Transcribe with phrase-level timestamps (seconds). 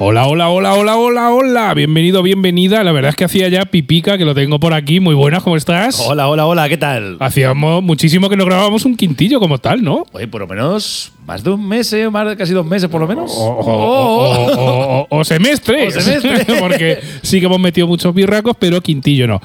[0.00, 1.74] Hola, hola, hola, hola, hola, hola.
[1.74, 2.84] Bienvenido, bienvenida.
[2.84, 5.00] La verdad es que hacía ya pipica, que lo tengo por aquí.
[5.00, 5.98] Muy buenas, ¿cómo estás?
[5.98, 7.16] Hola, hola, hola, ¿qué tal?
[7.18, 10.04] Hacíamos muchísimo que no grabábamos un quintillo como tal, ¿no?
[10.12, 12.08] Oye, por lo menos más de un mes, ¿eh?
[12.10, 13.32] más de casi dos meses por lo menos.
[13.36, 15.96] O, o- o- o- o- o semestres.
[15.96, 16.44] O semestre.
[16.60, 19.40] Porque sí que hemos metido muchos birracos, pero quintillo no.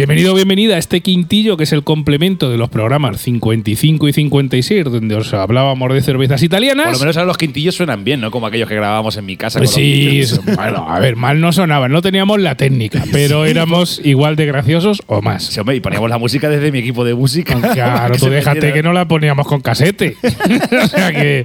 [0.00, 4.84] Bienvenido, bienvenida a este quintillo que es el complemento de los programas 55 y 56,
[4.84, 6.86] donde os hablábamos de cervezas italianas.
[6.86, 8.30] Por lo menos ahora los quintillos suenan bien, ¿no?
[8.30, 9.58] Como aquellos que grabábamos en mi casa.
[9.58, 10.22] con los Sí,
[10.56, 15.02] bueno, a ver, mal no sonaban, no teníamos la técnica, pero éramos igual de graciosos
[15.06, 15.44] o más.
[15.44, 17.60] Sí, hombre, y poníamos la música desde mi equipo de música.
[17.60, 20.16] Claro, tú déjate que no la poníamos con casete.
[20.82, 21.44] o sea que.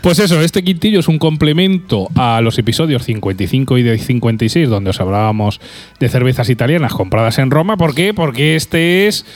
[0.00, 4.90] Pues eso, este quintillo es un complemento a los episodios 55 y de 56, donde
[4.90, 5.60] os hablábamos
[6.00, 7.76] de cervezas italianas compradas en Roma.
[7.92, 8.14] ¿Por qué?
[8.14, 9.26] Porque este es.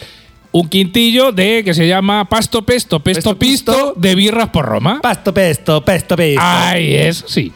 [0.51, 3.95] Un quintillo de que se llama Pasto Pesto, Pesto, Pesto Pisto, Pisto.
[4.01, 5.01] de birras por Roma.
[5.03, 6.41] Pasto pesto, pesto pesto.
[6.43, 7.53] Ahí es, sí.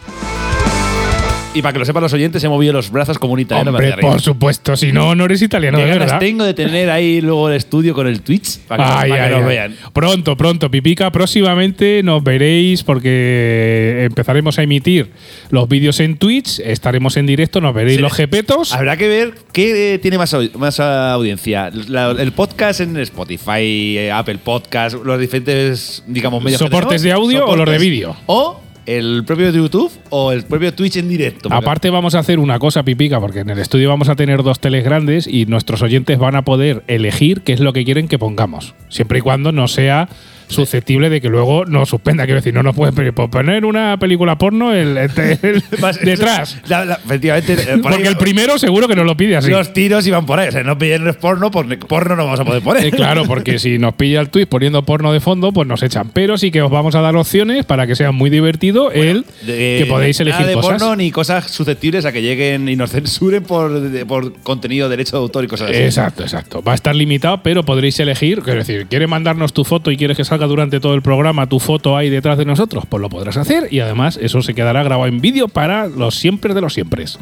[1.53, 3.95] Y para que lo sepan los oyentes, he movido los brazos como un italiano Hombre,
[4.01, 6.20] por supuesto, si no, no eres italiano de verdad.
[6.20, 9.34] tengo de tener ahí luego el estudio con el Twitch para que, Ay, para que
[9.34, 9.77] ay, nos vean.
[9.93, 11.11] Pronto, pronto, Pipica.
[11.11, 15.11] Próximamente nos veréis porque empezaremos a emitir
[15.51, 16.61] los vídeos en Twitch.
[16.61, 18.03] Estaremos en directo, nos veréis Sí.
[18.03, 18.73] los jepetos.
[18.73, 21.73] Habrá que ver qué eh, tiene más, más audiencia.
[21.89, 26.61] La- el podcast en Spotify, eh, Apple Podcast, los diferentes, digamos, medios.
[26.61, 28.15] ¿Soportes de audio o los de vídeo?
[28.27, 28.61] O
[28.91, 31.49] el propio YouTube o el propio Twitch en directo.
[31.53, 34.59] Aparte vamos a hacer una cosa, Pipica, porque en el estudio vamos a tener dos
[34.59, 38.19] teles grandes y nuestros oyentes van a poder elegir qué es lo que quieren que
[38.19, 38.75] pongamos.
[38.89, 40.09] Siempre y cuando no sea
[40.51, 42.25] susceptible de que luego nos suspenda.
[42.25, 45.11] Quiero decir, no nos pueden pedir, "Pues poner una película porno el- el-
[45.43, 46.59] el- Más- detrás.
[46.69, 47.53] La- la- efectivamente.
[47.53, 49.51] ahí Porque el primero seguro que nos lo pide así.
[49.51, 50.48] Los tiros iban por ahí.
[50.48, 52.84] O sea, no piden porno, por porno no vamos a poder poner.
[52.87, 56.11] Eh, claro, porque si nos pilla el tweet poniendo porno de fondo, pues nos echan.
[56.12, 59.77] Pero sí que os vamos a dar opciones para que sea muy divertido el De-
[59.81, 60.78] que podéis nada elegir de cosas.
[60.81, 64.97] porno ni cosas susceptibles a que lleguen y nos censuren por, de- por contenido de
[64.97, 65.78] derecho de autor y cosas así.
[65.78, 66.62] Exacto, exacto.
[66.62, 68.41] Va a estar limitado, pero podréis elegir.
[68.43, 71.61] Quiero decir, ¿quieres mandarnos tu foto y quieres que salga durante todo el programa tu
[71.61, 72.84] foto ahí detrás de nosotros?
[72.89, 76.55] Pues lo podrás hacer y además eso se quedará grabado en vídeo para los siempre
[76.55, 77.19] de los siempre.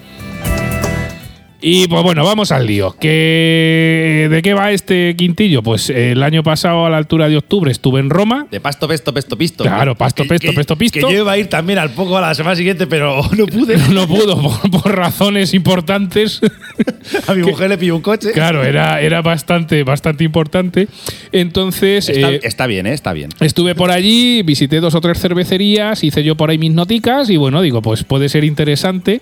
[1.60, 2.94] Y pues bueno, vamos al lío.
[3.00, 5.60] ¿Qué- ¿De qué va este quintillo?
[5.62, 8.46] Pues el año pasado, a la altura de octubre, estuve en Roma.
[8.50, 9.64] De pasto, pesto, pesto, pisto.
[9.64, 10.94] Claro, pasto, Que- pesto, que- pesto, pisto.
[11.06, 13.76] Que yo iba a ir también al poco a la semana siguiente, pero no pude.
[13.92, 16.40] No pudo por, por razones importantes.
[17.26, 18.30] A mi mujer le pilló un coche.
[18.32, 20.86] claro, era, era bastante, bastante importante.
[21.32, 22.08] Entonces.
[22.08, 22.92] Está, eh, está bien, ¿eh?
[22.92, 23.30] Está bien.
[23.40, 27.36] Estuve por allí, visité dos o tres cervecerías, hice yo por ahí mis noticas y
[27.36, 29.20] bueno, digo, pues puede ser interesante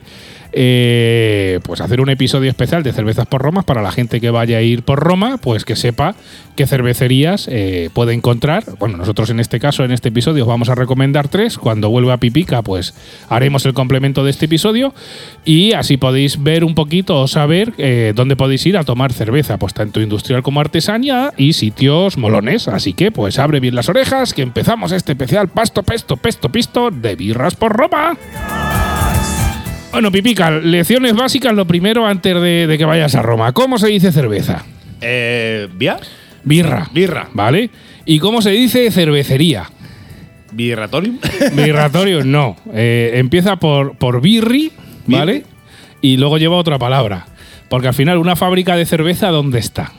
[0.52, 4.58] eh, pues hacer un episodio especial de cervezas por Roma para la gente que vaya
[4.58, 6.14] a ir por Roma, pues que sepa
[6.56, 8.64] qué cervecerías eh, puede encontrar.
[8.78, 11.58] Bueno, nosotros en este caso, en este episodio, os vamos a recomendar tres.
[11.58, 12.94] Cuando vuelva a Pipica, pues
[13.28, 14.94] haremos el complemento de este episodio
[15.44, 19.58] y así podéis ver un poquito o saber eh, dónde podéis ir a tomar cerveza,
[19.58, 22.68] pues tanto industrial como artesania y sitios molones.
[22.68, 26.90] Así que, pues abre bien las orejas, que empezamos este especial pasto, pesto, pesto, pisto
[26.90, 28.16] de birras por Roma.
[29.92, 33.52] Bueno, Pipica, lecciones básicas lo primero antes de, de que vayas a Roma.
[33.52, 34.64] ¿Cómo se dice cerveza?
[35.00, 35.98] Eh, ¿Vía?
[36.44, 36.88] Birra.
[36.92, 37.28] Birra.
[37.32, 37.70] ¿Vale?
[38.04, 39.70] ¿Y cómo se dice cervecería?
[40.52, 41.18] ¿Birratorium?
[41.54, 42.56] Birratorio, no.
[42.72, 44.70] Eh, empieza por, por birri,
[45.06, 45.44] ¿vale?
[46.02, 47.26] Y luego lleva otra palabra.
[47.68, 49.92] Porque al final, una fábrica de cerveza, ¿dónde está?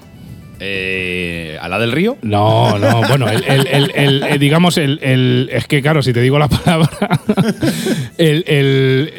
[0.59, 2.18] Eh, ¿A la del río?
[2.22, 6.47] No, no, bueno, el, el- el- el- digamos, es que claro, si te digo la
[6.47, 6.90] palabra,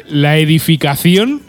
[0.07, 1.41] la edificación,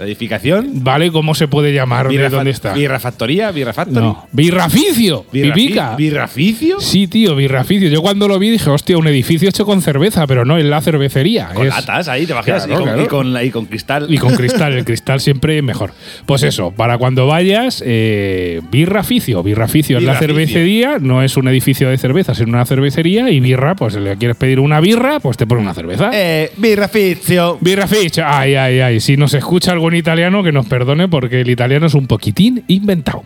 [0.00, 0.82] ¿La edificación?
[0.82, 1.12] ¿vale?
[1.12, 2.08] ¿Cómo se puede llamar?
[2.08, 2.72] ¿De dónde está?
[2.72, 3.50] ¿Birra factoría?
[3.52, 4.00] ¿Birra factory?
[4.00, 4.26] No.
[4.32, 5.94] Birraficio, ¿Birrafi- pipica.
[5.94, 6.80] ¿Birraficio?
[6.80, 7.86] Sí, tío, birraficio.
[7.90, 10.80] Yo cuando lo vi dije, hostia, un edificio hecho con cerveza, pero no, es la
[10.80, 11.48] cervecería.
[11.52, 12.64] Con es- latas ahí, te imaginas.
[12.66, 13.02] Claro, y, con, claro.
[13.02, 14.06] y con y con cristal.
[14.08, 15.92] Y con cristal, el cristal siempre mejor.
[16.24, 19.42] Pues eso, para cuando vayas, eh, birraficio.
[19.42, 23.28] Birraficio es la cervecería, no es un edificio de cervezas, es una cervecería.
[23.30, 26.10] Y birra, pues si le quieres pedir una birra, pues te pone una cerveza.
[26.14, 27.58] Eh, birraficio.
[27.60, 28.24] Birraficio.
[28.26, 29.00] Ay, ay, ay.
[29.00, 33.24] Si nos escucha algún italiano, que nos perdone porque el italiano es un poquitín inventado.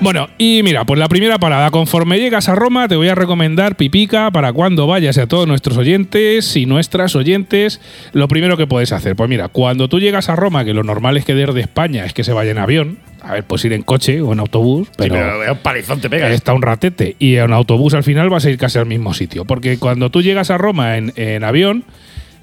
[0.00, 3.74] Bueno, y mira, pues la primera parada, conforme llegas a Roma, te voy a recomendar
[3.74, 7.80] Pipica para cuando vayas a todos nuestros oyentes y nuestras oyentes,
[8.12, 9.16] lo primero que puedes hacer.
[9.16, 12.12] Pues mira, cuando tú llegas a Roma, que lo normal es que de España es
[12.12, 14.94] que se vaya en avión, a ver, pues ir en coche o en autobús, Sí,
[14.98, 16.30] pero, pero un palizón te pega.
[16.30, 17.16] está un ratete.
[17.18, 19.46] Y en autobús al final vas a ir casi al mismo sitio.
[19.46, 21.82] Porque cuando tú llegas a Roma en, en avión,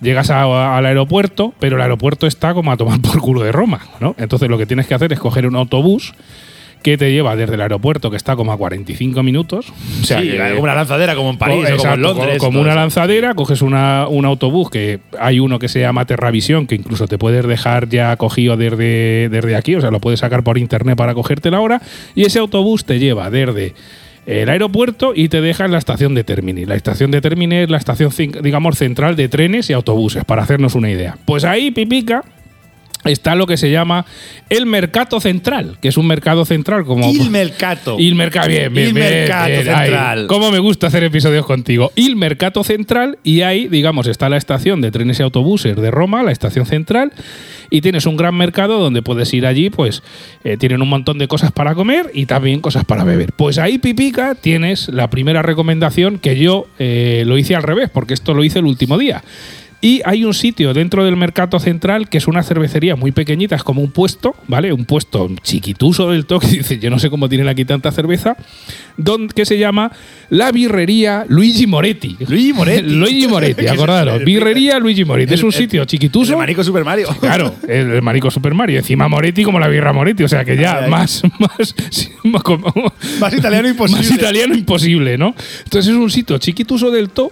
[0.01, 3.79] llegas a- al aeropuerto, pero el aeropuerto está como a tomar por culo de Roma,
[3.99, 4.15] ¿no?
[4.17, 6.13] Entonces lo que tienes que hacer es coger un autobús
[6.83, 9.73] que te lleva desde el aeropuerto, que está como a 45 minutos.
[10.01, 12.37] O sea, sí, que- como una lanzadera, como en París o como Exacto, en Londres.
[12.37, 12.79] Como una eso.
[12.79, 17.17] lanzadera, coges una- un autobús que hay uno que se llama Terravisión, que incluso te
[17.17, 21.15] puedes dejar ya cogido desde, desde aquí, o sea, lo puedes sacar por internet para
[21.15, 21.81] cogerte la hora,
[22.13, 23.73] y ese autobús te lleva desde
[24.25, 26.65] el aeropuerto y te deja en la estación de Termini.
[26.65, 28.11] La estación de Termini es la estación,
[28.41, 31.17] digamos, central de trenes y autobuses, para hacernos una idea.
[31.25, 32.23] Pues ahí, Pipica,
[33.03, 34.05] está lo que se llama
[34.49, 37.09] el Mercato Central, que es un mercado central como...
[37.11, 37.97] Il Mercato.
[37.99, 40.19] Il Mercato, bien, bien, Il bien, Mercato bien, Central.
[40.19, 40.27] ahí.
[40.27, 41.91] Cómo me gusta hacer episodios contigo.
[41.95, 46.23] Il Mercato Central y ahí, digamos, está la estación de trenes y autobuses de Roma,
[46.23, 47.11] la estación central,
[47.69, 50.03] y tienes un gran mercado donde puedes ir allí, pues
[50.43, 53.31] eh, tienen un montón de cosas para comer y también cosas para beber.
[53.33, 58.13] Pues ahí, Pipica, tienes la primera recomendación que yo eh, lo hice al revés, porque
[58.13, 59.23] esto lo hice el último día.
[59.81, 63.63] Y hay un sitio dentro del mercado central que es una cervecería muy pequeñita, es
[63.63, 64.73] como un puesto, ¿vale?
[64.73, 68.35] Un puesto chiquituso del toque, dice, yo no sé cómo tienen aquí tanta cerveza,
[68.97, 69.91] don, que se llama
[70.29, 72.17] la birrería Luigi Moretti.
[72.27, 72.81] Luigi Moretti.
[72.89, 74.23] Luigi Moretti, ¿Qué es acordaros.
[74.23, 75.35] Birrería Luigi Moretti.
[75.35, 76.31] Es un sitio chiquituso.
[76.31, 77.07] El manico Super Mario.
[77.19, 78.79] Claro, el, el marico Super Mario.
[78.79, 80.23] Encima Moretti como la birra Moretti.
[80.23, 80.89] O sea que ya Ay, ay.
[80.89, 81.75] más, más,
[82.23, 82.73] más, como-
[83.19, 84.01] Más italiano imposible.
[84.01, 85.35] más italiano imposible, ¿no?
[85.65, 87.31] Entonces es un sitio chiquituso del todo.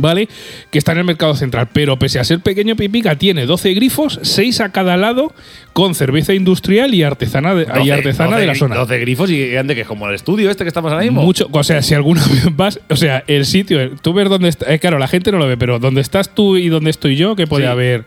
[0.00, 0.28] ¿Vale?
[0.70, 1.68] Que está en el mercado central.
[1.72, 5.32] Pero pese a ser pequeño, Pipica tiene 12 grifos, 6 a cada lado,
[5.72, 8.76] con cerveza industrial y artesana de, y 12 artesana de la zona.
[8.76, 11.22] 12 grifos y grande, que es como el estudio este que estamos ahora mismo.
[11.22, 14.72] Mucho, o sea, si alguna vez vas, o sea, el sitio, tú ves dónde está,
[14.72, 17.36] eh, claro, la gente no lo ve, pero donde estás tú y donde estoy yo,
[17.36, 17.70] que puede Sí.
[17.70, 18.04] haber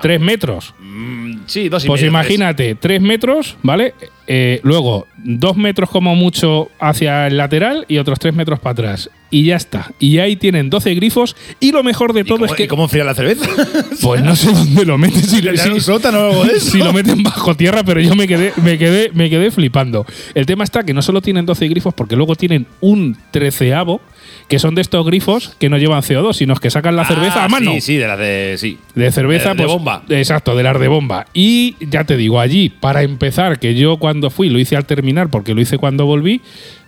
[0.00, 0.74] tres metros.
[0.80, 3.94] Mm, sí, dos y Pues medio, imagínate, tres metros, ¿vale?
[4.28, 9.10] Eh, luego, dos metros como mucho hacia el lateral y otros tres metros para atrás.
[9.30, 9.92] Y ya está.
[9.98, 11.34] Y ahí tienen 12 grifos.
[11.58, 12.64] Y lo mejor de ¿Y todo cómo, es que.
[12.64, 13.44] ¿Y cómo enfría la cerveza?
[14.00, 15.22] Pues no sé dónde lo meten.
[15.22, 16.70] Si, ¿Le dan si- un sótano o algo de eso?
[16.70, 20.06] si lo meten bajo tierra, pero yo me quedé, me quedé, me quedé flipando.
[20.34, 24.00] El tema está que no solo tienen 12 grifos, porque luego tienen un treceavo,
[24.48, 27.44] que son de estos grifos que no llevan CO2, sino que sacan la cerveza Ah,
[27.46, 27.72] a mano.
[27.72, 28.54] Sí, sí, de la de.
[28.58, 28.78] Sí.
[28.94, 30.02] De cerveza, De- de pues, bomba.
[30.08, 31.26] Exacto, de las de bomba.
[31.34, 35.28] Y ya te digo, allí, para empezar, que yo cuando fui lo hice al terminar,
[35.30, 36.40] porque lo hice cuando volví.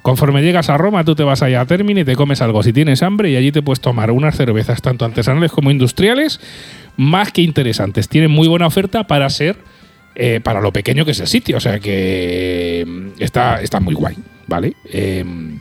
[0.02, 2.72] Conforme llegas a Roma, tú te vas allá a Termini y te comes algo si
[2.72, 6.40] tienes hambre, y allí te puedes tomar unas cervezas, tanto artesanales como industriales,
[6.96, 8.08] más que interesantes.
[8.08, 9.56] Tienen muy buena oferta para ser.
[10.14, 13.94] eh, para lo pequeño que es el sitio, o sea que mm, está, está muy
[13.94, 14.16] guay,
[14.49, 14.75] ¿vale?
[14.93, 15.60] Em,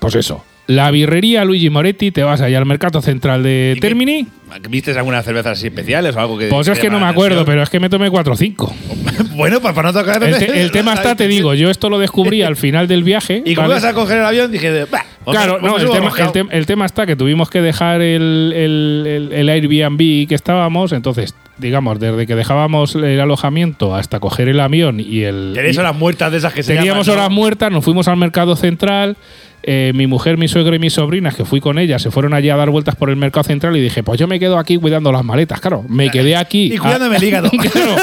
[0.00, 0.44] pues eso.
[0.68, 4.26] La birrería Luigi Moretti, te vas allá al mercado central de ¿Y qué- Termini.
[4.70, 6.48] ¿Viste algunas cervezas así especiales o algo que.?
[6.48, 8.74] Pues es que no me acuerdo, pero es que me tomé 4 o 5.
[9.34, 10.22] bueno, pues para no tocar.
[10.22, 13.42] El, te- el tema está, te digo, yo esto lo descubrí al final del viaje.
[13.46, 13.80] Y como ¿vale?
[13.80, 14.84] ibas a coger el avión, dije.
[14.90, 16.32] "Bah, pues Claro, pues no, el tema, roscado".
[16.34, 18.52] el tem- el tema está que tuvimos que dejar el,
[19.32, 25.00] el- Airbnb que estábamos, entonces, digamos, desde que dejábamos el alojamiento hasta coger el avión
[25.00, 25.52] y el.
[25.54, 27.24] Tenéis horas muertas de esas que se Teníamos llaman, ¿no?
[27.24, 29.16] horas muertas, nos fuimos al mercado central.
[29.70, 32.48] Eh, mi mujer, mi suegra y mis sobrinas, que fui con ellas, se fueron allí
[32.48, 35.12] a dar vueltas por el mercado central y dije, pues yo me quedo aquí cuidando
[35.12, 35.60] las maletas.
[35.60, 36.72] Claro, me quedé aquí.
[36.72, 37.50] Y cuidándome el hígado.
[37.70, 37.96] Claro,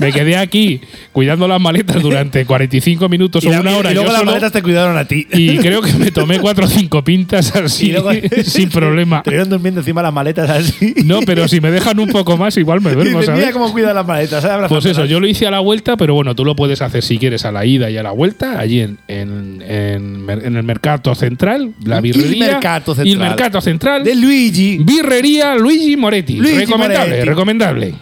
[0.00, 0.80] me quedé aquí
[1.12, 3.92] cuidando las maletas durante 45 minutos o una hora.
[3.92, 5.28] y luego las solo, maletas te cuidaron a ti.
[5.32, 8.10] y creo que me tomé cuatro o cinco pintas así, Y luego-
[8.44, 9.22] sin problema.
[9.22, 10.92] Te durmiendo encima las maletas así.
[11.04, 13.52] No, pero si me dejan un poco más, igual me duermo, dices, mira ¿sabes?
[13.52, 14.42] cómo cuida las maletas.
[14.42, 14.68] ¿sabes?
[14.68, 17.18] Pues eso, yo lo hice a la vuelta, pero bueno, tú lo puedes hacer si
[17.18, 21.72] quieres a la ida y a la vuelta, allí en, en, en el mercado central,
[21.84, 22.46] la Il birrería.
[22.52, 23.12] Mercato y Central.
[23.12, 24.04] el mercado central.
[24.04, 24.78] De Luigi.
[24.78, 26.36] Birrería Luigi Moretti.
[26.36, 27.28] Luigi recomendable, Moretti.
[27.28, 27.94] recomendable.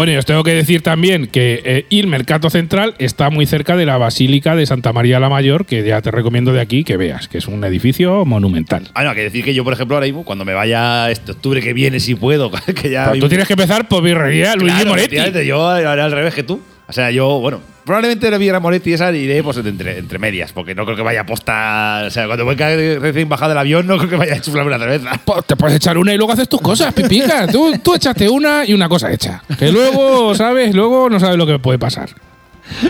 [0.00, 3.76] Bueno, y os tengo que decir también que eh, el Mercado Central está muy cerca
[3.76, 6.96] de la Basílica de Santa María la Mayor, que ya te recomiendo de aquí que
[6.96, 8.88] veas, que es un edificio monumental.
[8.94, 11.60] Ah, no, que decir que yo, por ejemplo, ahora mismo, cuando me vaya este octubre
[11.60, 13.12] que viene, si puedo, que ya.
[13.12, 15.16] Tú tienes que empezar por Birrería Luigi Claro, Moretti.
[15.46, 16.62] Yo haré al revés que tú.
[16.88, 20.76] O sea, yo, bueno, probablemente la Villa Moretti esa iré pues, entre, entre medias, porque
[20.76, 22.04] no creo que vaya a posta.
[22.06, 24.78] O sea, cuando voy recién bajado del avión, no creo que vaya a chuflarme una
[24.78, 25.20] cerveza.
[25.44, 27.46] Te puedes echar una y luego haces tus cosas, pipica.
[27.50, 29.42] Tú, tú échate una y una cosa hecha.
[29.58, 30.72] Que luego, ¿sabes?
[30.72, 32.10] Luego no sabes lo que puede pasar.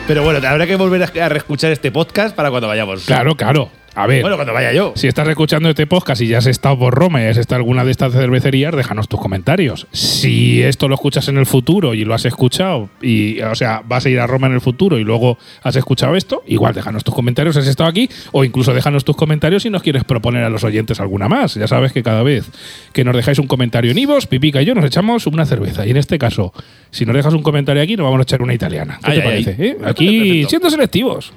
[0.07, 3.05] Pero bueno, habrá que volver a reescuchar este podcast para cuando vayamos.
[3.05, 3.71] Claro, claro.
[3.95, 4.23] A ver.
[4.23, 4.93] Bueno, cuando vaya yo.
[4.95, 7.85] Si estás escuchando este podcast y ya has estado por Roma y has estado alguna
[7.85, 9.87] de estas cervecerías, déjanos tus comentarios.
[9.91, 14.07] Si esto lo escuchas en el futuro y lo has escuchado, y, o sea, vas
[14.07, 17.15] a ir a Roma en el futuro y luego has escuchado esto, igual déjanos tus
[17.15, 20.51] comentarios si has estado aquí, o incluso déjanos tus comentarios si nos quieres proponer a
[20.51, 21.55] los oyentes alguna más.
[21.55, 22.49] Ya sabes que cada vez
[22.93, 25.85] que nos dejáis un comentario en Ivos, Pipica y yo nos echamos una cerveza.
[25.85, 26.53] Y en este caso,
[26.91, 28.99] si nos dejas un comentario aquí, nos vamos a echar una italiana.
[29.05, 29.63] ¿Qué Ay, te ay, parece?
[29.63, 29.69] ay.
[29.69, 29.77] eh?
[29.85, 31.33] Aquí, siendo selectivos.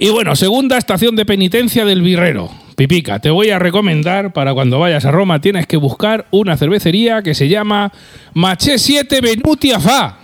[0.00, 2.50] Y bueno, segunda estación de penitencia del birrero.
[2.76, 7.22] Pipica, te voy a recomendar para cuando vayas a Roma tienes que buscar una cervecería
[7.22, 7.92] que se llama
[8.34, 10.18] Maché 7 Venutia Fa.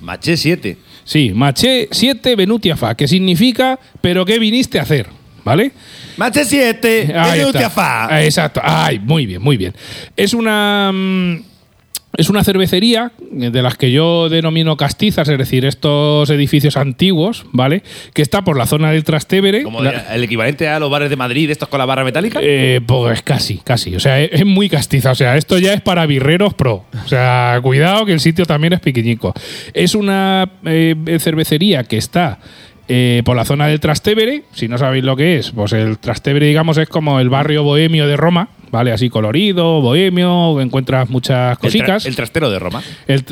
[0.00, 0.76] Maché 7.
[1.02, 5.08] Sí, Maché 7 Venutia Fa, que significa pero qué viniste a hacer,
[5.44, 5.72] ¿vale?
[6.16, 7.12] Maché 7.
[7.16, 7.70] Ahí Venutia está.
[7.70, 8.06] fa.
[8.06, 8.60] Ah, Exacto.
[8.62, 9.74] Ay, muy bien, muy bien.
[10.16, 10.92] Es una.
[12.16, 17.82] Es una cervecería de las que yo denomino castizas, es decir, estos edificios antiguos, ¿vale?
[18.12, 19.62] Que está por la zona del Trastevere.
[19.62, 22.40] Como La- el equivalente a los bares de Madrid, estos con la barra metálica.
[22.42, 23.94] eh, pues casi, casi.
[23.94, 25.12] O sea, es, es muy castiza.
[25.12, 26.84] O sea, esto ya es para birreros pro.
[27.04, 29.32] O sea, cuidado que el sitio también es pequeñico.
[29.72, 32.40] Es una eh, cervecería que está
[32.88, 34.42] eh, por la zona del Trastevere.
[34.52, 38.08] Si no sabéis lo que es, pues el Trastevere, digamos, es como el barrio bohemio
[38.08, 38.48] de Roma.
[38.72, 38.92] ¿Vale?
[38.92, 42.06] Así colorido, bohemio, encuentras muchas El, tra- cositas.
[42.06, 42.82] el trastero de Roma.
[43.08, 43.24] El-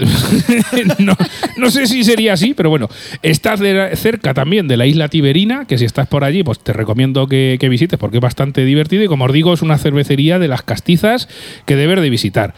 [0.99, 1.15] no,
[1.57, 2.89] no sé si sería así, pero bueno,
[3.23, 6.73] estás de cerca también de la isla Tiberina, que si estás por allí, pues te
[6.73, 10.41] recomiendo que, que visites porque es bastante divertido y como os digo, es una cervecería
[10.41, 11.29] de las castizas
[11.67, 12.55] que debes de visitar.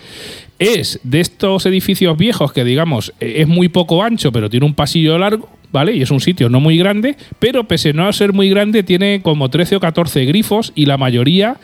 [0.58, 4.74] Es de estos edificios viejos que digamos eh, es muy poco ancho, pero tiene un
[4.74, 5.94] pasillo largo, ¿vale?
[5.94, 9.20] Y es un sitio no muy grande, pero pese a no ser muy grande, tiene
[9.22, 11.56] como 13 o 14 grifos y la mayoría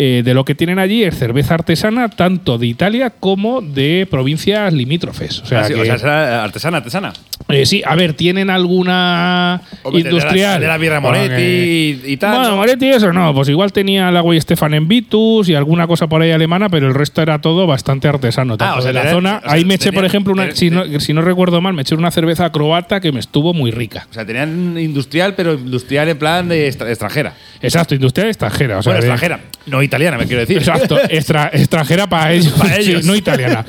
[0.00, 4.72] eh, de lo que tienen allí es cerveza artesana, tanto de Italia como de provincias
[4.72, 5.40] limítrofes.
[5.40, 7.12] O sea, Ah, sí, que- o sea, será artesana, artesana.
[7.48, 10.60] eh, sí, a ver, tienen alguna Hombre, de la- industrial.
[10.60, 12.36] De la, birra Moretti y, y tal.
[12.36, 12.56] Bueno, ¿no?
[12.56, 16.22] Moretti eso no, pues igual tenía la Güey Stefan en Vitus y alguna cosa por
[16.22, 18.56] ahí alemana, pero el resto era todo bastante artesano.
[18.60, 19.40] Ah, o sea, de la zona.
[19.42, 21.94] sea, ahí me eché, por ejemplo, una, si, no, si no recuerdo mal, me eché
[21.94, 24.06] una cerveza croata que me estuvo muy rica.
[24.10, 27.34] O sea, tenían industrial, pero industrial en plan de extra- extranjera.
[27.60, 28.78] Exacto, industrial extranjera.
[28.78, 29.40] O sea, bueno, de- extranjera.
[29.66, 30.56] No italiana, me quiero decir.
[30.58, 33.04] Exacto, extra- extranjera para ellos, Para sí, ellos.
[33.04, 33.64] no italiana.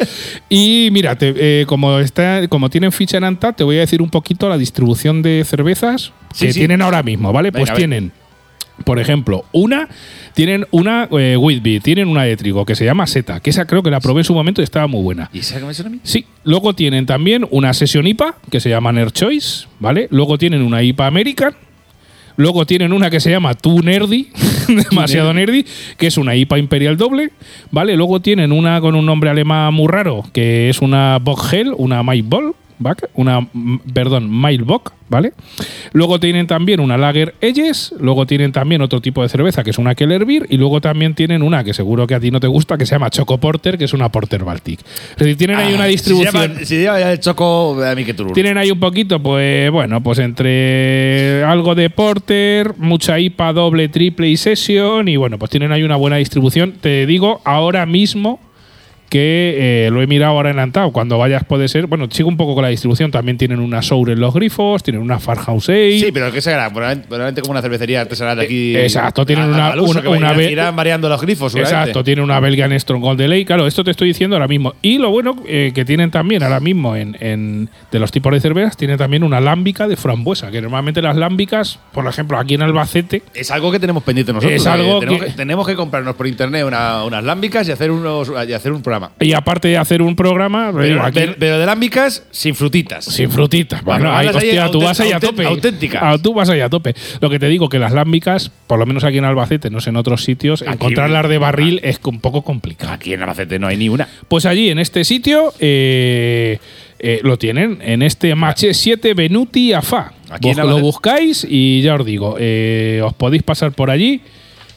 [0.49, 4.01] Y mira, te- eh, como, está, como tienen ficha en Anta, te voy a decir
[4.01, 6.59] un poquito la distribución de cervezas Sí, que sí.
[6.59, 7.49] tienen ahora mismo, ¿vale?
[7.51, 8.11] Venga, pues tienen,
[8.85, 9.89] por ejemplo, una,
[10.35, 13.81] tienen una eh, Whitby, tienen una de trigo que se llama Seta, que esa creo
[13.83, 15.29] que la probé en su momento y estaba muy buena.
[15.33, 15.99] ¿Y esa que me suena a mí?
[16.03, 20.07] Sí, luego tienen también una Session IPA que se llama Nerd Choice, ¿vale?
[20.11, 21.55] Luego tienen una IPA American.
[22.39, 24.29] Luego tienen una que se llama Too Nerdy,
[24.89, 25.65] demasiado nerdy,
[25.97, 27.31] que es una IPA Imperial doble,
[27.69, 27.97] ¿vale?
[27.97, 32.01] Luego tienen una con un nombre alemán muy raro, que es una Bock-Hell, una
[33.13, 33.47] Una,
[33.93, 35.33] perdón, Mailbock, ¿vale?
[35.91, 39.77] Luego tienen también una Lager Edges, luego tienen también otro tipo de cerveza, que es
[39.77, 42.47] una Keller Beer, y luego también tienen una que seguro que a ti no te
[42.47, 44.79] gusta, que se llama Choco Porter, que es una Porter Baltic.
[45.11, 46.57] Es decir, tienen ahí Ah, una si distribución.
[46.63, 48.33] Si lleva ya el choco, a mí que turur.
[48.33, 54.29] Tienen ahí un poquito, pues bueno, pues entre algo de porter, mucha IPA doble, triple
[54.29, 56.73] y session, y bueno, pues tienen ahí una buena distribución.
[56.79, 58.39] Te digo ahora mismo
[59.09, 60.91] que eh, lo he mirado ahora en Antao.
[60.91, 61.87] Cuando vayas puede ser.
[61.87, 63.11] Bueno, sigo un poco con la distribución.
[63.11, 65.99] También tienen una Sour en los grifos, tienen una Farmhouse Ale.
[65.99, 66.69] Sí, pero ¿qué será?
[66.71, 68.77] Probablemente, como una cervecería artesanal de aquí.
[68.77, 71.55] Exacto, tienen a- una- una- una irán variando los grifos.
[71.55, 73.45] Exacto, tiene una Belgian Strong Gold Delay.
[73.45, 74.73] Claro, esto te estoy diciendo ahora mismo.
[74.81, 78.39] Y lo bueno eh, que tienen también ahora mismo en, en- de los tipos de
[78.39, 80.51] cervezas, tiene también una lámbica de frambuesa.
[80.51, 84.59] Que normalmente las lámbicas, por ejemplo, aquí en Albacete, Es algo que tenemos pendiente nosotros.
[84.59, 87.71] Es eh, algo tenemos, que- que, tenemos que comprarnos por internet una- unas lámbicas y
[87.71, 88.98] hacer, unos, y hacer un programa.
[89.19, 93.05] Y aparte de hacer un programa, Pero, aquí- pero- de lámbicas sin frutitas.
[93.05, 93.83] sin frutitas.
[93.83, 95.45] Bueno, ahí, hostia, tú vas ahí a tope.
[95.45, 96.01] auténticas.
[96.03, 96.93] Ah, tú vas ahí a tope.
[97.21, 99.89] Lo que te digo, que las lámbicas, por lo menos aquí en Albacete, no sé
[99.89, 102.91] en otros sitios, Aquí- encontrarlas de barril es un poco complicado.
[102.93, 104.07] Aquí en Albacete no hay ni una.
[104.27, 106.59] Pues allí, en este sitio, eh,
[106.99, 110.13] eh, lo tienen, en este Maché 7 Benuti Afá.
[110.29, 114.21] Aquí Vos lo buscáis y ya os digo, eh, os podéis pasar por allí,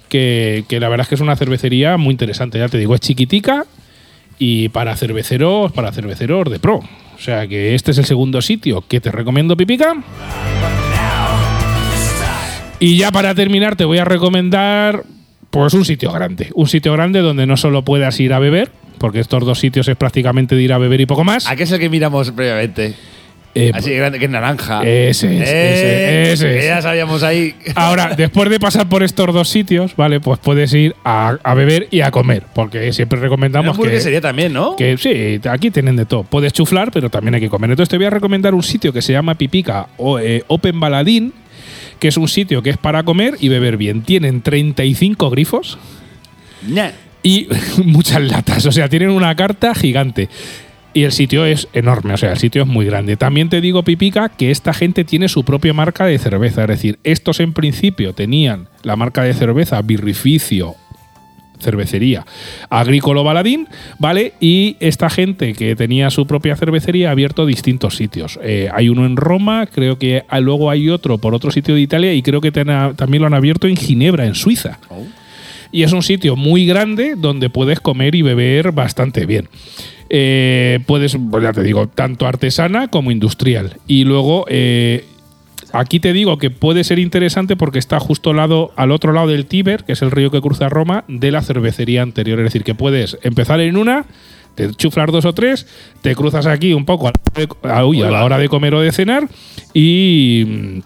[0.09, 3.01] que, que la verdad es que es una cervecería muy interesante, ya te digo, es
[3.01, 3.65] chiquitica
[4.39, 6.77] y para cerveceros, para cerveceros de pro.
[6.79, 9.95] O sea que este es el segundo sitio que te recomiendo, Pipica.
[12.81, 15.05] Y ya para terminar te voy a recomendar
[15.51, 19.21] pues un sitio grande, un sitio grande donde no solo puedas ir a beber, porque
[19.21, 21.47] estos dos sitios es prácticamente de ir a beber y poco más.
[21.49, 22.95] ¿A qué es el que miramos previamente?
[23.55, 24.83] Eh, Así de grande, que es naranja.
[24.83, 26.67] Ese es, Eh, ese, ese.
[26.67, 27.55] Ya sabíamos ahí.
[27.75, 30.21] Ahora, después de pasar por estos dos sitios, ¿vale?
[30.21, 34.55] Pues puedes ir a, a beber y a comer, porque siempre recomendamos que, hamburguesería también,
[34.55, 34.75] ¿no?
[34.77, 36.23] que sí, aquí tienen de todo.
[36.23, 37.71] Puedes chuflar, pero también hay que comer.
[37.71, 41.35] Entonces te voy a recomendar un sitio que se llama Pipica o eh, Open Baladín,
[41.99, 44.03] que es un sitio que es para comer y beber bien.
[44.03, 45.79] Tienen 35 grifos
[47.23, 47.49] y
[47.85, 48.67] muchas latas.
[48.67, 50.29] O sea, tienen una carta gigante.
[50.95, 53.17] Y el sitio es enorme, o sea, el sitio es muy grande.
[53.17, 56.63] También te digo, Pipica, que esta gente tiene su propia marca de cerveza.
[56.63, 60.77] Es decir, estos en principio tenían la marca de cerveza Birrificio
[61.63, 62.27] cervecería
[62.69, 63.69] Agrícola Baladín,
[63.99, 64.35] ¿vale?
[64.41, 68.39] Y esta gente que tenía su propia cervecería ha abierto distintos sitios.
[68.43, 71.81] Eh, hay uno en Roma, creo que ah, luego hay otro por otro sitio de
[71.81, 74.79] Italia y creo que también lo han abierto en Ginebra, en Suiza.
[74.89, 75.07] Oh.
[75.73, 79.49] Y es un sitio muy grande donde puedes comer y beber bastante bien.
[80.11, 83.79] Eh, puedes, pues ya te digo, tanto artesana como industrial.
[83.87, 85.07] Y luego, eh,
[85.73, 89.29] aquí te digo que puede ser interesante porque está justo al, lado, al otro lado
[89.29, 92.39] del Tíber, que es el río que cruza Roma, de la cervecería anterior.
[92.41, 94.05] Es decir, que puedes empezar en una,
[94.55, 95.67] te chuflar dos o tres,
[96.03, 98.51] te cruzas aquí un poco a la hora de, a- uy, a la hora de
[98.51, 99.27] comer o de cenar
[99.73, 100.83] y.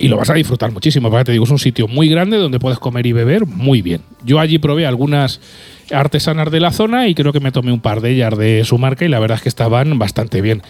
[0.00, 2.58] y lo vas a disfrutar muchísimo, porque te digo, es un sitio muy grande donde
[2.58, 4.02] puedes comer y beber muy bien.
[4.24, 5.40] Yo allí probé algunas
[5.90, 8.78] artesanas de la zona y creo que me tomé un par de ellas de su
[8.78, 10.62] marca y la verdad es que estaban bastante bien.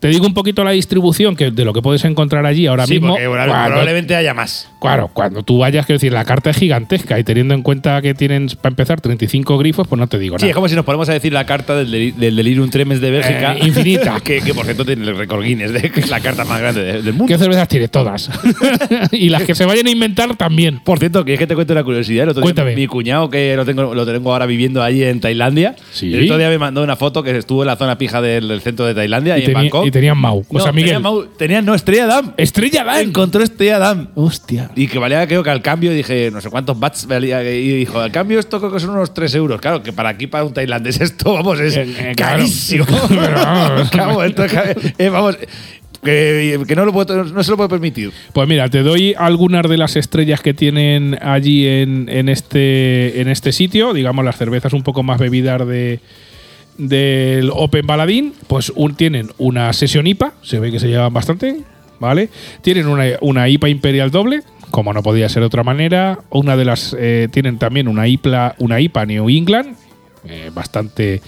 [0.00, 2.94] Te digo un poquito la distribución que de lo que puedes encontrar allí ahora Sí,
[2.94, 3.14] mismo.
[3.14, 4.68] porque cuando- probablemente haya más.
[4.80, 8.14] Claro, cuando tú vayas, quiero decir, la carta es gigantesca y teniendo en cuenta que
[8.14, 10.50] tienen, para empezar, 35 grifos, pues no te digo Sí, nada.
[10.50, 13.10] es como si nos ponemos a decir la carta del, deli- del Delirium Tremens de
[13.10, 13.54] Bélgica.
[13.54, 14.20] Eh, infinita.
[14.24, 16.82] que, que, por cierto tiene el récord Guinness, de que es la carta más grande
[16.84, 17.26] de- del mundo.
[17.26, 17.88] ¿Qué cervezas tiene?
[17.88, 18.30] Todas.
[19.12, 20.80] y las que se vayan a inventar también.
[20.84, 22.24] Por cierto, que es que te cuento una curiosidad.
[22.24, 22.74] El otro día Cuéntame.
[22.76, 26.14] mi cuñado, que lo tengo, lo tengo ahora viviendo allí en Tailandia, Sí.
[26.14, 28.60] el otro día me mandó una foto que estuvo en la zona pija del, del
[28.60, 29.85] centro de Tailandia, Y, y, en Bangkok.
[29.86, 30.38] Y tenían Mau.
[30.48, 30.90] O No, sea, Miguel.
[30.94, 32.32] Tenían, Mau- tenían- no, Estrella Damm.
[32.36, 33.00] Estrella Dan.
[33.08, 34.08] Encontró Estrella Damm.
[34.14, 34.70] Hostia.
[34.76, 37.42] Y que valía, creo que al cambio, dije, no sé cuántos bats valía.
[37.42, 39.60] Y dijo, al cambio esto creo que son unos 3 euros.
[39.60, 42.84] Claro, que para aquí, para un tailandés, esto, vamos, es Eh, eh, carísimo.
[43.08, 44.24] Pero vamos.
[44.26, 45.38] Esto eh,
[46.02, 48.12] que, que no, lo puedo- no se lo puede permitir.
[48.32, 53.28] Pues mira, te doy algunas de las estrellas que tienen allí en, en este, en
[53.28, 56.00] este sitio, digamos las cervezas un poco más bebidas de
[56.78, 61.60] del Open Baladín, pues tienen una sesión IPA, se ve que se llevan bastante,
[61.98, 62.28] ¿vale?
[62.62, 66.64] Tienen una, una IPA Imperial doble, como no podía ser de otra manera, una de
[66.64, 69.76] las eh, tienen también una IPA, una IPA New England,
[70.28, 71.22] eh, bastante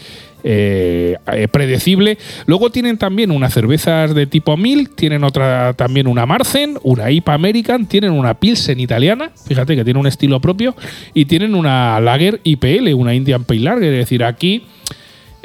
[0.45, 1.17] eh,
[1.51, 2.19] predecible.
[2.47, 7.35] Luego tienen también unas cervezas de tipo Mil, tienen otra también una Marzen, una IPA
[7.35, 10.77] American, tienen una Pilsen italiana, fíjate que tiene un estilo propio,
[11.15, 14.65] y tienen una Lager IPL, una Indian Pale Lager, es decir, aquí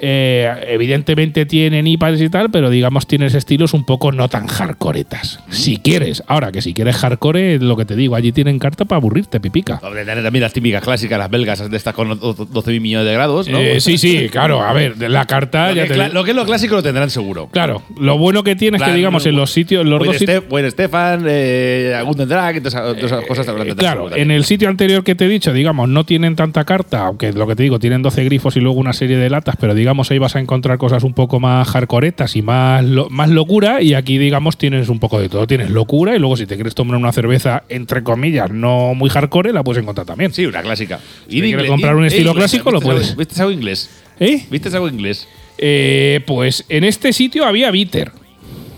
[0.06, 5.40] eh, evidentemente tienen IPAs y tal, pero digamos tienes estilos un poco no tan hardcoretas.
[5.50, 8.98] Si quieres, ahora que si quieres hardcore, lo que te digo, allí tienen carta para
[8.98, 9.80] aburrirte, pipica.
[9.80, 13.60] Tener también las típicas clásicas, las belgas, de estas con 12.000 millones de grados, ¿no?
[13.60, 16.36] Eh, sí, sí, claro, a ver, la carta lo, ya que, te lo que es
[16.36, 17.48] lo clásico lo tendrán seguro.
[17.52, 20.44] Claro, lo bueno que tiene es que, digamos, en los sitios, los Buen, dos sitios.
[20.44, 21.94] Ste- buen Stefan, eh,
[22.28, 25.54] Drag, todas esas- cosas te Eh, claro, en el sitio anterior que te he dicho,
[25.54, 28.80] digamos, no tienen tanta carta, aunque lo que te digo, tienen 12 grifos y luego
[28.80, 32.36] una serie de latas, pero digamos, ahí vas a encontrar cosas un poco más hardcoretas
[32.36, 35.46] y más, lo- más locura, y aquí, digamos, tienes un poco de todo.
[35.48, 39.54] Tienes locura, y luego si te quieres tomar una cerveza, entre comillas, no muy hardcore,
[39.54, 40.34] la puedes encontrar también.
[40.34, 41.00] Sí, una clásica.
[41.28, 43.18] Si te quieres comprar un estilo clásico, lo ¿viste algo- puedes.
[43.18, 43.90] ¿Viste algo inglés?
[44.20, 44.46] ¿Eh?
[44.50, 45.28] ¿Viste algo inglés?
[45.58, 48.12] Eh, pues en este sitio había bitter.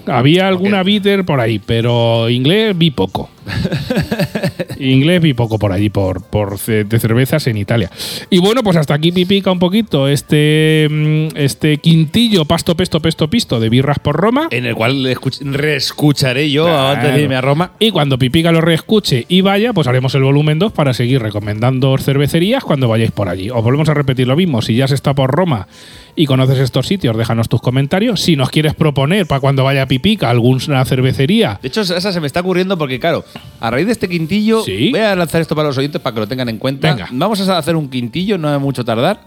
[0.08, 3.30] Había alguna bitter por ahí, pero inglés vi poco.
[4.80, 7.90] inglés vi poco por allí, por, por de cervezas en Italia.
[8.30, 13.30] Y bueno, pues hasta aquí pipica un poquito este, mm, este quintillo pasto, pesto, pesto,
[13.30, 14.48] pisto de birras por Roma.
[14.52, 16.88] En el cual escuch- reescucharé yo Claro.
[17.00, 17.72] antes de irme a Roma.
[17.80, 21.96] Y cuando Pipica lo reescuche y vaya, pues haremos el volumen 2 para seguir recomendando
[21.98, 23.50] cervecerías cuando vayáis por allí.
[23.50, 24.62] Os volvemos a repetir lo mismo.
[24.62, 25.68] Si ya se está por Roma
[26.16, 28.22] y conoces estos sitios, déjanos tus comentarios.
[28.22, 32.28] Si nos quieres proponer para cuando vaya Pipica alguna cervecería, De hecho, esa se me
[32.28, 33.26] está ocurriendo porque, claro,
[33.60, 34.92] a raíz de este quintillo, Sí.
[34.92, 36.92] voy a lanzar esto para los oyentes para que lo tengan en cuenta.
[36.94, 37.10] Venga.
[37.12, 39.20] Vamos a hacer un quintillo, no es mucho tardar.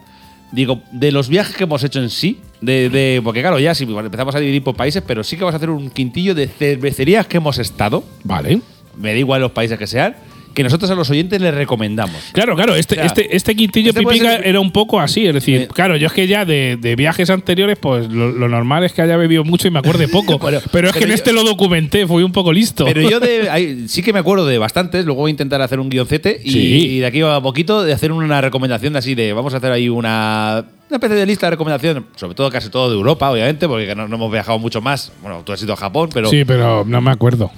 [0.50, 3.84] Digo, de los viajes que hemos hecho en sí, de, de- porque claro, ya sí,
[3.84, 6.48] bueno, empezamos a dividir por países, pero sí que vamos a hacer un quintillo de
[6.48, 8.60] cervecerías que hemos estado, vale.
[8.96, 10.16] me da igual los países que sean,
[10.54, 12.16] que nosotros a los oyentes les recomendamos.
[12.32, 15.26] Claro, claro, este, O sea, este, este quintillo este Pipica ser- era un poco así.
[15.26, 15.68] Es decir, Eh.
[15.72, 19.02] claro, yo es que ya de, de viajes anteriores, pues lo, lo normal es que
[19.02, 20.38] haya bebido mucho y me acuerde poco.
[20.48, 22.84] Bueno, pero es que pero en yo- este lo documenté, fui un poco listo.
[22.84, 25.78] Pero yo de, hay- sí que me acuerdo de bastantes, luego voy a intentar hacer
[25.80, 26.58] un guioncete y, Sí.
[26.60, 29.72] y de aquí a poquito de hacer una recomendación de así de, vamos a hacer
[29.72, 33.68] ahí una, una especie de lista de recomendaciones, sobre todo casi todo de Europa, obviamente,
[33.68, 35.12] porque no, no hemos viajado mucho más.
[35.22, 36.28] Bueno, tú has ido a Japón, pero...
[36.30, 37.50] Sí, pero no me acuerdo.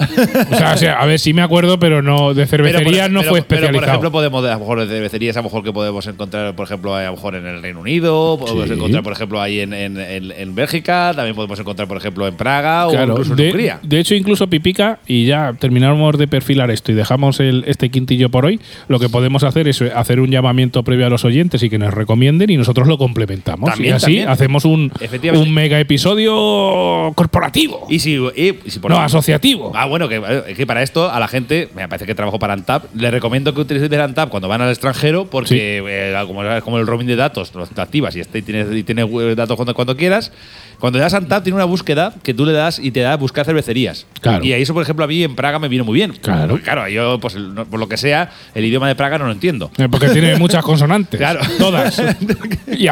[0.50, 3.06] O sea, o sea, a ver, sí me acuerdo, pero no de pero por cervecería
[3.06, 3.90] ej- no pero- fue Pero, por especializado.
[3.92, 6.94] ejemplo, podemos, a lo mejor de cervecerías, a lo mejor que podemos encontrar, por ejemplo,
[6.94, 8.74] a lo mejor en el Reino Unido, podemos Sí.
[8.74, 12.34] encontrar, por ejemplo, ahí en, en, en- en Bélgica, también podemos encontrar, por ejemplo, en
[12.34, 13.78] Praga o Claro, incluso en de, Hungría.
[13.82, 18.28] de hecho, incluso Pipica, y ya terminamos de perfilar esto y dejamos el, este quintillo
[18.28, 21.70] por hoy, lo que podemos hacer es hacer un llamamiento previo a los oyentes y
[21.70, 23.70] que nos recomienden y nosotros lo complementamos.
[23.70, 24.28] También, y así también.
[24.28, 24.92] hacemos un,
[25.34, 27.86] un mega episodio corporativo.
[27.88, 29.72] Y si, y si por no, asociativo.
[29.74, 32.54] Ah, bueno, que, eh, que para esto a la gente, me parece que trabajo para
[32.54, 36.86] Antap, le recomiendo que utilicen Antap cuando van al extranjero porque eh, como, como el
[36.86, 39.96] roaming de datos, lo activas y, este, y tienes, y tienes eh, datos cuando, cuando
[39.96, 40.32] quieras.
[40.80, 43.16] Cuando le das Antap tiene una búsqueda que tú le das y te da a
[43.16, 44.06] buscar cervecerías.
[44.22, 44.42] Claro.
[44.42, 46.12] Y eso, por ejemplo, a mí en Praga me vino muy bien.
[46.22, 46.58] Claro.
[46.62, 47.36] Claro, yo, pues,
[47.70, 49.70] por lo que sea, el idioma de Praga no lo entiendo.
[49.76, 51.18] Eh, Porque tiene muchas consonantes.
[51.18, 51.40] Claro.
[51.58, 52.02] Todas.
[52.66, 52.88] y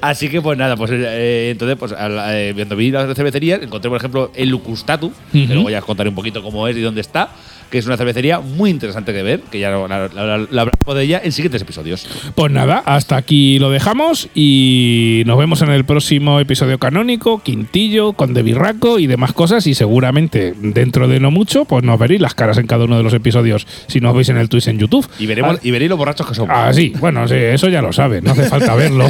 [0.00, 3.88] Así que, pues nada, pues eh, entonces, pues al- eh, cuando vi las cervecerías, encontré,
[3.88, 5.54] por ejemplo, el Lucustatu, que Ujú.
[5.54, 7.30] luego ya os contaré un poquito cómo es y dónde está,
[7.70, 10.94] que es una cervecería muy interesante que ver, que ya la, la, la- la hablamos
[10.94, 12.06] de ella en siguientes episodios.
[12.34, 18.12] Pues nada, hasta aquí lo dejamos y nos vemos en el próximo episodio canónico, Quintillo,
[18.12, 19.66] con De Birraco y demás cosas.
[19.66, 23.02] Y seguramente dentro de no mucho, pues nos veréis las caras en cada uno de
[23.02, 25.06] los episodios si nos veis en el Twitch en YouTube.
[25.18, 26.50] Y veremos Ah, y veréis los borrachos que somos.
[26.56, 29.06] Ah, sí, bueno, sí, eso ya lo sabes, no hace falta verlo.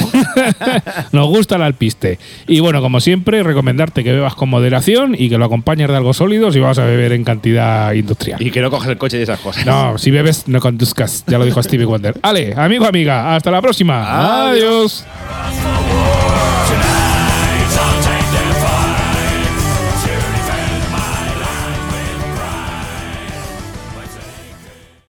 [1.13, 2.19] Nos gusta el alpiste.
[2.47, 6.13] Y bueno, como siempre, recomendarte que bebas con moderación y que lo acompañes de algo
[6.15, 8.41] sólido si vas a beber en cantidad industrial.
[8.43, 9.67] Y que no coges el coche y esas cosas.
[9.67, 12.15] No, si bebes, no conduzcas, ya lo dijo Stevie Wonder.
[12.23, 14.49] Ale, amigo, amiga, hasta la próxima.
[14.49, 15.05] Adiós.
[15.29, 15.86] Adiós.